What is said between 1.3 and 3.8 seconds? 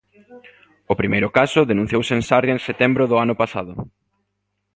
caso denunciouse en Sarria en setembro do ano pasado.